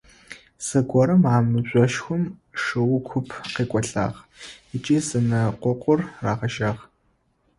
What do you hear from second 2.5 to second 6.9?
шыу куп къекӏолӏагъ ыкӏи зэнэкъокъур рагъэжьагъ.